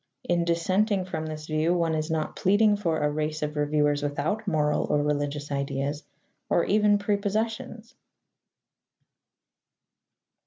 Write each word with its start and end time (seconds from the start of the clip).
In 0.23 0.45
dissenting 0.45 1.05
from 1.05 1.27
this 1.27 1.45
view, 1.45 1.75
one 1.75 1.93
is 1.93 2.09
not 2.09 2.35
pleading 2.35 2.75
for 2.75 2.97
a 3.01 3.11
race 3.11 3.43
of 3.43 3.55
reviewers 3.55 4.01
without 4.01 4.47
moral 4.47 4.85
or 4.85 5.03
religious 5.03 5.51
ideas, 5.51 6.03
or 6.49 6.65
even 6.65 6.97
prepossessions. 6.97 7.93